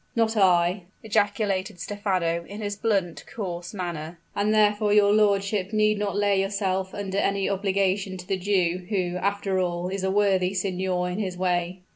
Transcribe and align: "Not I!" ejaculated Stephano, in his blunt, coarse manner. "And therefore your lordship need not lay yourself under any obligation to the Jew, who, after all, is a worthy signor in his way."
"Not 0.15 0.35
I!" 0.35 0.85
ejaculated 1.03 1.79
Stephano, 1.79 2.43
in 2.47 2.59
his 2.59 2.75
blunt, 2.75 3.23
coarse 3.27 3.71
manner. 3.71 4.17
"And 4.35 4.51
therefore 4.51 4.91
your 4.91 5.13
lordship 5.13 5.71
need 5.73 5.99
not 5.99 6.15
lay 6.15 6.41
yourself 6.41 6.95
under 6.95 7.19
any 7.19 7.47
obligation 7.47 8.17
to 8.17 8.25
the 8.27 8.37
Jew, 8.39 8.87
who, 8.89 9.17
after 9.21 9.59
all, 9.59 9.89
is 9.89 10.03
a 10.03 10.09
worthy 10.09 10.55
signor 10.55 11.07
in 11.11 11.19
his 11.19 11.37
way." 11.37 11.81